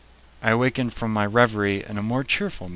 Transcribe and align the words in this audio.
I 0.41 0.49
awakened 0.49 0.95
from 0.95 1.13
my 1.13 1.27
reverie 1.27 1.85
in 1.87 1.99
a 1.99 2.01
more 2.01 2.23
cheerful 2.23 2.69
mood. 2.69 2.69